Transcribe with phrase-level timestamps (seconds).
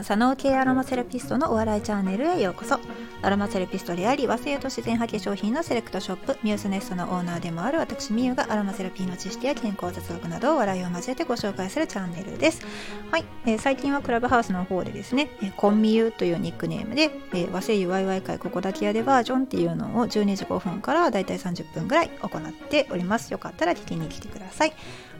[0.00, 2.78] ん佐野系アロマセラピストのお笑いチャンネルへようこそ。
[3.22, 12.62] アロマセラピストであり和製と自然派化粧品のセレクトショップミューズネストのオーナーでもある私みゆがアロマセラピーの知識や健康雑学などを笑いを交えてご紹介するチャンネルです。
[13.10, 23.30] はい、えー、最近はクラブハウスの方でですね、え、コンミユというニックネームで、えー、和製油ワイワイ会ここだけ屋でバージョンっていうのを12時5分からだいたい30分ぐらい行っております。
[23.32, 24.72] よかったら聞きに来てください。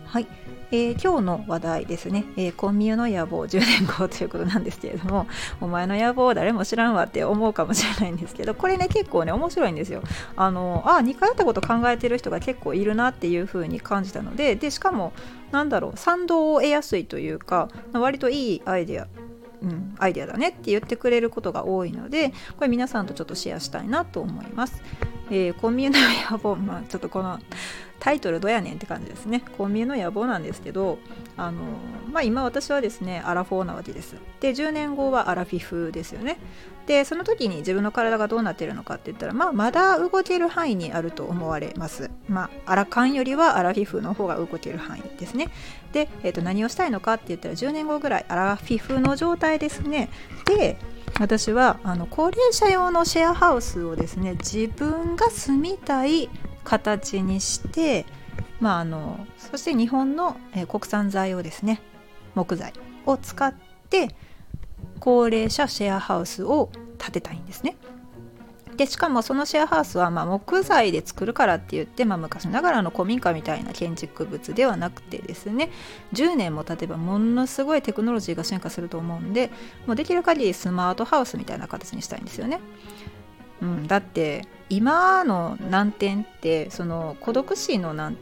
[0.06, 0.26] はい。
[0.72, 5.26] えー、今日の話題ですね、えー、コンミュの野望10年後ということなんですけれども
[5.60, 10.02] お前の野望誰も知らんわって思うかもしれないんですけどこれね結構ね面白いんですよ
[10.36, 15.12] あのあ2回やったこと考えてる人が結構いるなっていう風に感じたのででしかも
[15.50, 19.08] なんだろう賛同を得やすいというか割といいアイデア
[19.62, 24.82] うん、アイデアだねって言ってくれることが多いのでこれ皆さんとちょっとシェアしたいなと思います。
[25.30, 25.98] えー、コンビニの
[26.30, 27.38] 野望、まあ、ちょっとこの
[28.00, 29.44] タイトルどやねんって感じですね。
[29.56, 30.98] コンビニの野望なんですけど、
[31.36, 31.62] あの
[32.10, 34.16] まあ、今私はですね、アラフォーなわけです。
[34.40, 36.38] で、10年後はアラフィフですよね。
[36.86, 42.10] で、その時に自分の体がどうなってるのかって言ったら、まあ、まだ動ける範囲にあると思われます。
[42.26, 45.48] まあ、アラカンよりはアラフィフの方が動ける範囲ですね。
[45.92, 50.08] で、えー、と何をしたいのかって言ったら、10年後ぐらいアラフィフの状態ですね。
[50.46, 50.78] で、
[51.18, 56.30] 私はあの高齢者用のシェアハウスをですね自分が住みたい
[56.64, 58.06] 形にして、
[58.60, 60.36] まあ、あのそして日本の、
[60.68, 61.80] 国産材をですね
[62.34, 62.72] 木材
[63.06, 63.54] を使っ
[63.88, 64.08] て
[65.00, 67.76] 高齢者シェアハウスを建てたいんですね。
[68.80, 75.70] でしかもそのシェアハウスはま木材で作るからって言って、まあ、昔ながらの古民家みたいな建築物ではなくてですね
[76.14, 79.50] 10年も経てばものすごいテクノロジーが進化すると思うんで
[79.86, 82.58] もうできる限りスマートハウスみたいな形にしたいんですよね。
[83.62, 88.16] うん、だって今の難点ってその孤独死の難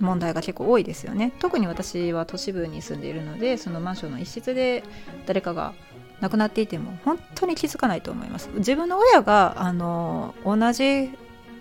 [0.00, 1.32] 問題が結構多いですよね。
[1.38, 4.82] 特に私は都市部に住んでいるのでそのマンションの一室で
[5.26, 5.74] 誰かが
[6.20, 8.48] 亡くなっていても本当に気づかないと思います。
[8.54, 11.10] 自分の親があの同じ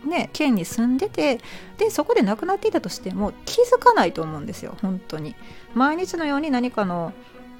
[0.05, 1.39] ね県に住んでて
[1.78, 4.78] でそこで亡くなっていたとしても気づかないと思うんですよ。
[4.81, 5.35] 本当に。
[5.73, 7.13] 毎日のように何かの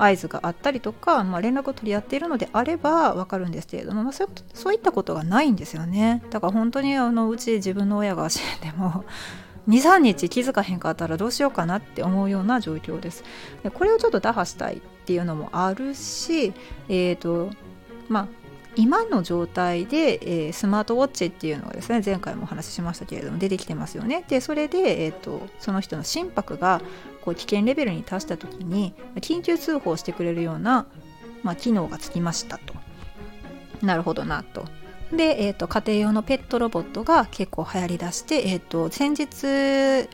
[0.04, 6.24] 合図があったりとか、まあ、連絡を取り合っているのであれば分かるんですけれども、まあ、そうそういったことがないんですよね。
[6.32, 9.06] だから本当にあのうち自分の親が死んでも
[9.70, 13.24] 23日気づかへんかったらどうしようかなって思うような状況です。
[13.64, 16.54] でこれをちょっと打破したいっていうのもあるし
[16.90, 17.50] えっ、ー、と
[18.10, 18.28] まあ
[18.76, 24.24] 今の状態で、えー、スマートウォッチっていうのがですね前回もお話ししましたけれども出てきてますよね。
[24.28, 26.82] でそれで、えーと、その人の心拍が
[27.22, 30.86] こう危険レベルに達した時に緊急通報してくれるような、
[31.44, 32.74] まあ、機能がつきましたと。
[33.82, 34.66] なるほどなと。
[35.12, 40.08] で、えーと、家庭用のペットロボットが結構流行りだして、えーと、先日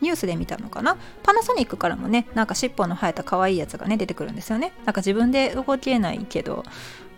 [0.00, 0.96] ニュースで見たのかな？
[1.22, 4.72] パナソニックからもねなんか尻尾の生えた可愛いやつがね出てくるんですよね。
[4.84, 6.64] なんか自分で動けないけど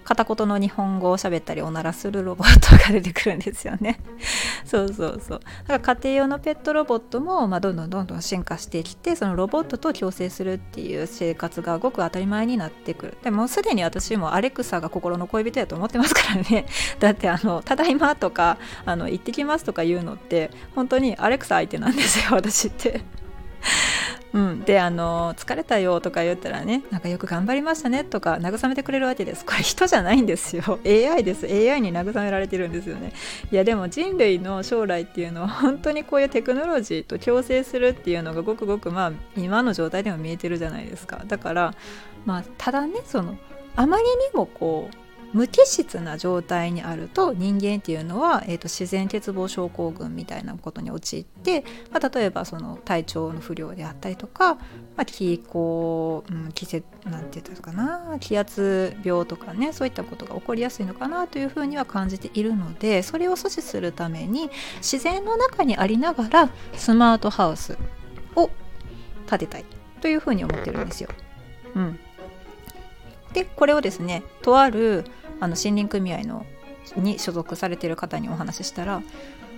[0.05, 3.99] 片言の日本語を喋ったりおならするロボットが出てくるんですよね。
[4.65, 5.41] そうそうそう。
[5.67, 13.19] だから家庭用のペットロボットも、まあ、どんどんどんどん進化してきてそのロボットと共生するっていう生活がごく当たり前になってくる。
[13.23, 16.67] でもすでに私もアレクサが心の恋人やと思ってますからね。
[17.01, 23.01] だってあの「ただいま」とかあの「行ってきます」とか言うのって本当にアレクサ相手なんですよ私って。
[24.35, 29.45] うん、であの疲れたよとか言ったらねなんかよく頑張りましたねとか慰めてくれるわけです。
[29.45, 30.81] これ人じゃないんですよ。
[30.85, 31.47] AI です。
[31.47, 33.13] AI に慰められてるんですよね。
[33.53, 41.23] いやでも人類の将来っていうのは本当にこういうテクノロジーと共生するっていうのがごくごくまあ今の状態でも見えてるじゃないですか。
[41.27, 41.75] だから
[42.27, 43.39] まあただねその
[43.77, 45.04] あまりにもこう
[45.35, 54.61] 無機質な状態にあると人間っていうのは、えーと、自然欠乏症候群みたいなことに陥って、まあ、例えばその体調の不良であったりとか、ま
[54.99, 67.77] あ、気候、うん、季節なんて言ったらかな気圧病とかねそういったことが起こりやすいのかなというふうには感じているのでそれを阻止するために自然の中にありながらスマートハウス
[68.37, 68.51] を
[69.29, 69.65] 建てたい
[70.01, 71.09] というふうに思ってるんですよ。
[71.75, 71.99] うん、
[73.33, 75.05] でこれをですねとある
[75.45, 76.47] あの森林組合の
[76.97, 79.03] に所属されてる方にお話ししたら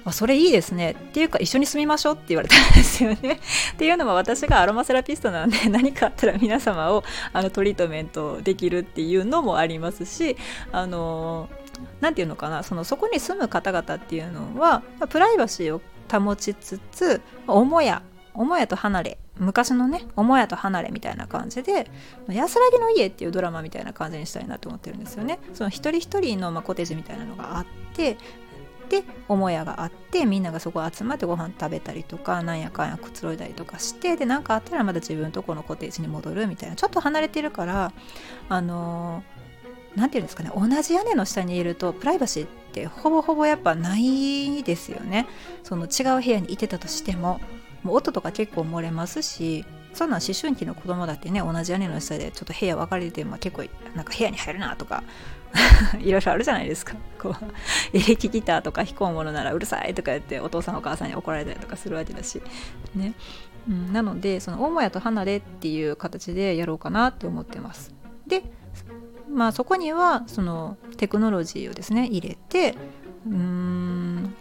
[0.04, 3.40] あそれいいですねっていうか一緒に住みましょうって言われたんですよね。
[3.74, 10.36] っていうのは私がアロマセラピストなんで何かあったら皆様をあのトリートメントできるっていうのもありますし
[10.72, 11.48] あの
[12.00, 15.80] 何て言うのかなそのそこに住む方々っていうのはプライバシーを
[16.10, 18.02] 保ちつつ母屋
[18.34, 21.90] 母屋と離れ昔のね母屋と離れみたいな感じで
[22.28, 25.38] 安らぎの家っていうドラマみたいな感じにしたいなと思ってるんですよね。
[25.54, 28.16] その一人一人のまコテージみたいなのがあって
[28.88, 36.76] で母屋があってみんながそこ集まってご飯食べたりとかなんやかんやくつろいだりとかしてで何かあったらまた自分とこのコテージに戻るみたいな。
[36.76, 37.92] ちょっと離れてるから
[38.48, 39.22] あの
[39.96, 45.26] 何て言うんですかね同じ屋根の下にいるとプライバシーってほぼほぼやっぱないですよね。
[45.64, 47.40] その違う部屋にいてたとしても。
[47.86, 55.04] もう音とか結構漏れますしそんなん思春期の子供だってね同じ屋根の下でちょっと部屋分かれてて、まあ、結構なんか部屋に入るなとか
[56.00, 56.94] いろいろあるじゃないですか。
[57.18, 62.42] こうエレキギターとか弾こうものならうるさいとか言ってお父さんお母さんに怒られたりとかするわけだし。
[62.94, 63.14] ね、
[63.68, 67.94] うん、なのでその母屋と離れっていう形でやろうかなって思ってます。
[68.26, 68.42] で
[69.30, 72.74] まあそこにはそのテクノロジーをですね入れて
[73.26, 73.95] うーん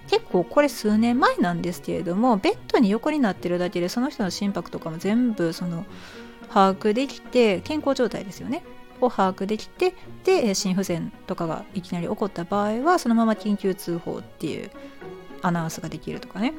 [0.07, 5.85] 結構これ数年前なんですけれどもベッドに横になってるだけでその人の心拍とかも全部その
[6.49, 8.63] 把握できて健康状態ですよね。
[9.01, 9.93] を把握できて
[10.23, 14.71] で心不全とかがいきなり起こった場合はそのまま緊急通報っていう
[15.41, 16.53] アナウンスができるとかね。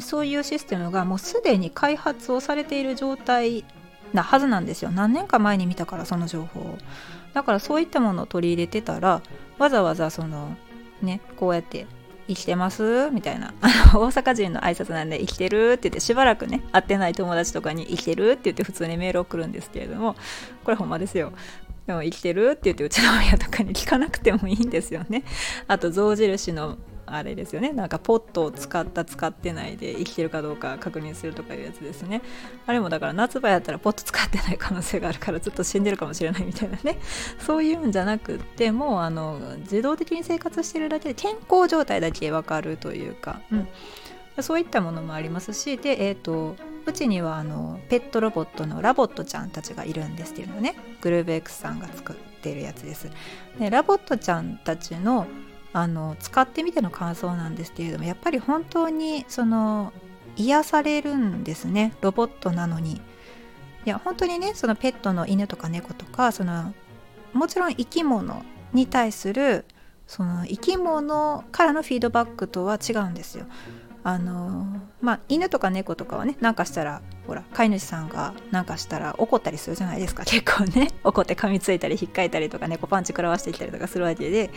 [0.00, 3.64] そういうシステムがもうすでに開発をされている状態
[4.12, 4.90] なはずなんですよ。
[4.90, 6.78] 何年か前に見たからその情報を。
[7.32, 9.22] だからそういったものを取り入れてたら
[9.58, 10.56] わざわざその
[11.02, 11.86] ねこうやって
[12.28, 13.10] 生きてます？
[13.10, 13.54] みたいな。
[13.62, 15.72] 大阪人の挨拶なんで生きてる？
[15.72, 18.32] って言ってしばらくね会ってない友達とかに生きてる？
[18.32, 20.16] って言って普通にメール送るんですけれども
[20.64, 21.32] これほんまですよ。
[21.86, 22.50] でも生きてる？
[22.50, 25.22] って言ってうちの親とかに聞かなくてもいいんですよね。
[25.68, 27.72] あと象印のあれですよね。
[27.72, 32.22] なんかポットを使った使ってないで生きてるかどうか確認するとかいうやつですね。
[32.66, 36.98] あれもだから夏場やったらポット使ってない可能性があるからずっと死んでるかもしれないみたいなね。
[37.38, 43.68] そういうんじゃなくってもうあの自動的に生活してるだけで健康状態だけわかるというか、うん、
[44.42, 46.56] そういったものもありますしでえっ、ー、と
[46.86, 50.76] うちにはあのペットロボットの LOVOT ちゃんたちがいるんですっていうのね。
[51.00, 53.10] GROOVE X さんが作っているやつです。
[53.58, 55.26] でラボットちゃんたちの
[55.76, 59.92] あの使ってみての感想なんですけれどもやっぱり本当にその
[60.34, 62.94] 癒されるんですねロボットなのに。
[62.94, 66.72] いや本当にねそのペットの犬とか猫とかその
[67.34, 68.42] もちろん生き物
[68.72, 69.66] に対する
[70.06, 73.44] その生き物からのフィードバックとは違うんですよ。
[74.02, 74.66] あの
[75.02, 84.50] まあ犬とか猫とかはねなんかしたらほら飼い主さんがなんかしたら怒ったりするじゃないですか 結構ね怒って噛みついたり引っかいたりとか猫パンチ食らわしてきたりとかするわけで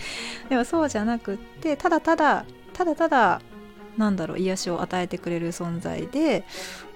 [0.50, 3.42] でもそうじゃなくってただただただただ
[3.98, 6.46] なんだろう癒しを与えてくれる存在で、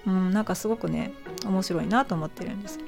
[0.06, 1.12] うん、なんかすごくね
[1.44, 2.78] 面白いなと思ってるんです。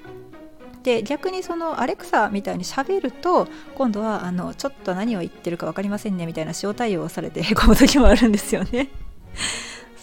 [0.83, 8.89] で逆にそのアレクサみたいに喋ると今度はあのちょっと何を言ってるか分かりませんねみたいな塩対応をされてへこむ時もあるんですよね。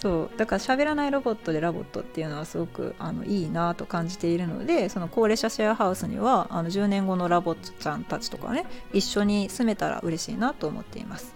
[0.03, 0.38] そう。
[0.38, 11.33] だから喋らないロボットでラボットっていうのはすごくあのいいなと感じているのでその高齢者シェアハウスにはあの10年後のラボットちゃんたちとかね一緒に住めたら嬉しいなと思っています。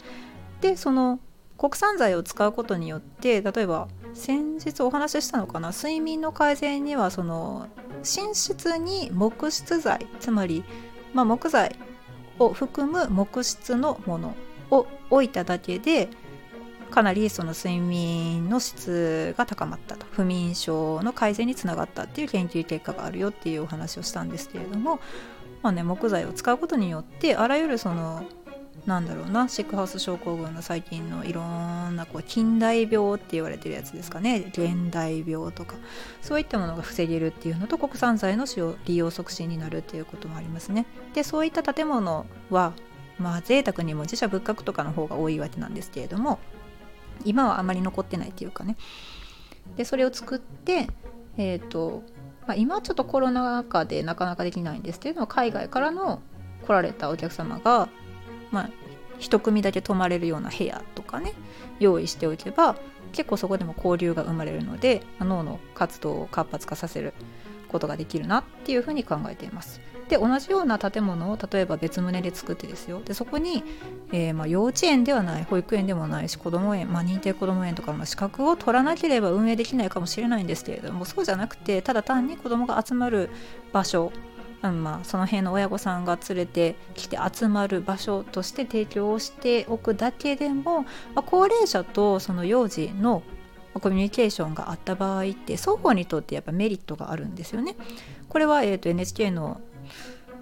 [0.60, 1.20] でその
[1.58, 7.68] 国産材を使うことによって例えば先日お話ししたのかな睡眠の改善にはその
[8.00, 10.66] 寝室に木質材つまり、
[11.14, 11.76] まあ、木材
[12.38, 14.36] を含む木質のもの
[14.70, 16.10] を置いただけで
[16.90, 20.06] かなりその睡眠の質が高まったと。
[20.12, 25.00] 不眠症の改善につながったっていう研究結果があるよっていうお話をしたんですけれども、
[25.62, 28.24] まあね、木材を使うことによってあらゆるその
[28.86, 34.46] なんだろうなシックハウス症候群の最近のいろんなこう近代病って言われてるやつですかね。
[34.54, 35.76] 現代病とか
[36.22, 40.86] そういったものが防げるっていうのと国産材の使用利用促進になるっていうこともありますね。
[41.14, 42.72] でそういった建物は
[43.20, 46.40] まあ贅沢にも自社仏閣とかの方が多いわけなんですけれども
[47.26, 48.76] 今はあまり残ってないっていうかね。
[49.76, 50.88] でそれを作って
[51.38, 52.04] えっ、ー、と、
[52.48, 55.00] まあ、今はちょっとコロナ禍でなかなかできないんです。
[55.00, 56.22] けれども海外からの
[56.66, 57.90] 来られたお客様が
[58.52, 58.70] まあ
[59.20, 61.34] 一組だけ泊まれるような部屋とかね
[61.80, 62.76] 用意しておけば
[63.12, 67.14] 結構そこでも交流が生まれるので脳の活動を活発化させる
[67.68, 69.82] ことができるなっていうふうに考えています。
[70.10, 73.64] で同じような建物を例えば別棟で作ってですよでそこに、
[74.12, 83.30] えー、まあ、幼稚園ではない保育園でもないし子ども園、まあ、認定こども園とかの資格を取らなければ運営できないかもしれないんですけれどもそうじゃなくてただ単に子どもが集まる
[83.74, 84.12] 場所
[84.64, 93.22] うん、まあ、その辺の親御さんが連れてきて集まる場所として提供をしておくだけでも、まあ、高齢者とその幼児の
[93.80, 97.76] コミュニケーションがあった場合って双方にとってやっぱメリットがあるんですよね。
[98.30, 99.62] これは、えーと NHK の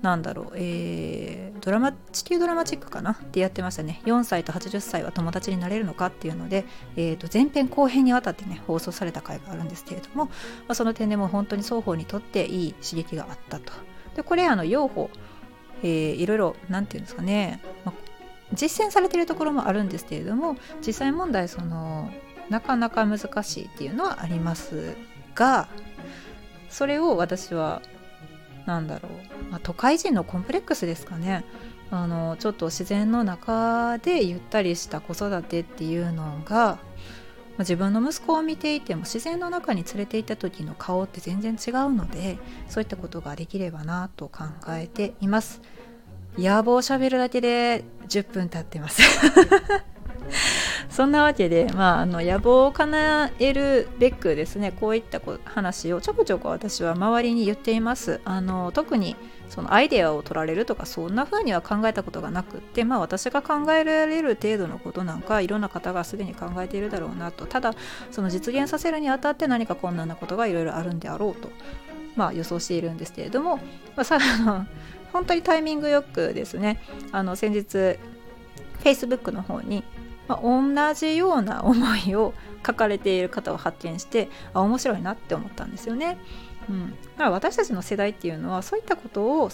[0.06, 3.14] なんだろう、えー、ドラマ地球ドラマチックかな？
[3.14, 4.02] ってやってましたね。
[4.06, 6.66] 4歳と80歳は友達になれるのかっていうので、
[6.96, 10.32] えー、と前編後編にわたってね放送された回があるんですけれども、ま
[10.70, 13.74] あ、その点でも本当に双方にとっていい刺激があったと。
[14.16, 15.10] でこれあの用法、
[15.82, 18.06] えー、いろいろ何て言うんですかね、まあ
[18.54, 22.12] 実践されてるところもあるんですけれども実際問題その
[22.50, 24.96] なかなか難しいっていうのはあります
[25.34, 25.68] が
[26.70, 27.82] それを私は
[28.66, 31.46] 何だろう、まあ、都会人のコンプレックスですかね。
[31.92, 36.80] あのちょっと自然の中でゆったりした子育てっていうのが
[37.60, 45.62] 自分の息子を見ていても自然の中に連れて行った時の顔って全然違うのでそういったことができればなと考えています。
[46.38, 49.02] 野望しゃべるだけで10分経ってます。
[50.90, 58.22] そんなわけで、まあ、あの野望を叶えるべくですねこういったこ話をちょこちょこ私は周りに言っています。
[58.26, 59.16] あの特に
[59.50, 67.46] そのアイデアを取られるとかそんな風には考えたことがなくって、まあ、私が考えられる程度のことなんかいろんな方がすでに考えているだろうなと。
[67.46, 67.74] ただ
[68.12, 71.50] その実現させるにあたって何か困難なことがいろいろあるんであろうと、
[72.16, 73.62] まあ、予想しているんですけれども、ま
[73.98, 74.66] あ、さあの
[75.14, 77.98] 本当にタイミングよくですねあの先日
[78.84, 79.84] Facebook の方に
[80.28, 82.34] まあ、同じような思いを
[82.66, 86.18] 書かれている方を発見してあ面白いなって思ったんですよね。
[86.70, 89.50] うん、だから私たちの世代っていうのはそういったことを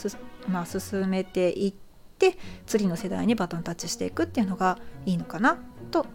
[0.48, 1.74] まあ、進めていっ
[2.18, 5.58] て次の世代にバトンタッチしていくっていうのがいいのかな
[5.92, 6.10] と考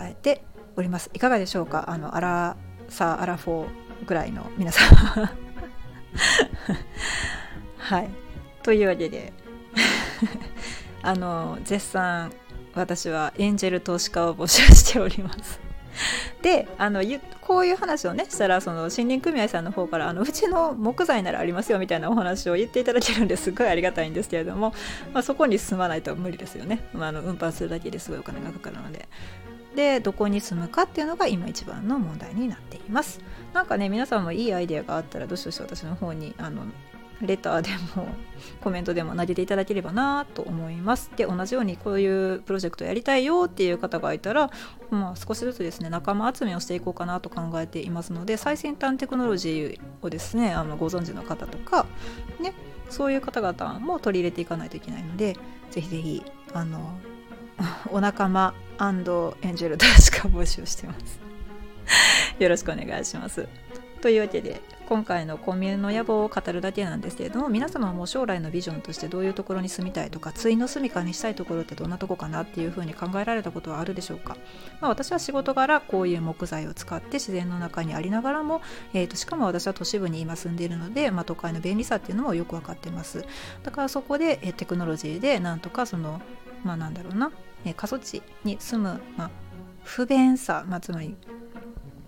[0.00, 0.44] えて
[0.76, 1.10] おります。
[1.14, 1.90] いかがでしょうか？
[1.90, 2.56] あのアラ
[2.88, 3.68] サアラフォー
[4.06, 4.88] ぐらいの皆さん
[7.78, 8.10] はい。
[8.62, 9.32] というわけで
[11.02, 12.32] あの絶賛
[12.74, 15.60] 私はエンジェル投資家を募集しております。
[16.40, 17.02] であの
[17.42, 23.52] こういう話をねしたらその森林組合さんの方からあのうちの木材ならありますよみたいなお話を言っていただけるんです。
[23.52, 24.72] ごいありがたいんですけれども、
[25.12, 29.08] まあ、そこに住まないと無理ですよね、まあ、あの運搬するだけですごいお金がかかるので。
[29.76, 33.20] でどこに住むかっていうのが今一番の問題になっています。
[33.54, 36.64] なんかね皆さんもいいアイデアがあったらどしどし私の方にあの
[37.22, 38.08] レターでも
[38.60, 41.10] コメントでも投げていただければなと思います。
[41.16, 44.50] で同じようにこういうプロジェクトやりたいよっていう方がいたら、
[44.90, 51.86] まあ、少しずつですね仲間集めをしていこうかなと考えていますので最先端テクノロジーをですねあのご存知の方とか、
[52.40, 52.54] ね、
[52.90, 55.36] そういう方々も取り入れていかないといけないので
[55.70, 56.98] ぜひぜひあの
[57.90, 59.04] お仲間エン
[59.56, 61.20] ジェルとしか募集してます。
[62.38, 63.46] よろしくお願いします。
[64.02, 74.36] というわけで今回のコンビニの野望を語るだけなんですけれども皆様も将来のビジョンとしてどういうところに住みたいとか対の住みかにしたいところってどんなとこかなっていうふうに考えられたことはあるでしょうか、
[74.80, 78.60] まあ、私は仕事柄こういう木材を使って自然の中にありながらも、
[78.92, 83.24] えーと、しかも私は都市部に今住んでいるので、まあ、都会の便利さっていうのもよく分かってます。
[83.62, 86.20] だからそこで、えテクノロジーでなんとかその
[86.64, 87.30] まあなんだろうな、
[87.64, 89.30] え過疎地に住む、まあ、
[89.84, 91.16] 不便さ、まあ、つまり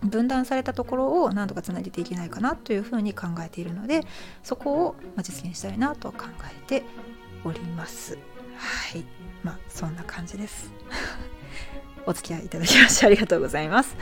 [0.04, 4.02] 分断されたところを何とかつなげていけないかなというふうに考えているので
[4.42, 6.84] そこを実現したいなと考えて
[7.44, 8.18] おります。
[8.56, 9.04] はい。
[9.42, 10.70] まあそんな感じです。
[12.06, 13.96] お付き合いいただきましてありがとうございます、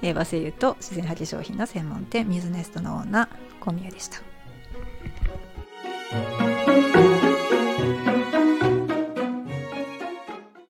[0.00, 4.22] えー、和製油と自然派化粧品の専門店ミューズネストのオーナー小宮でした。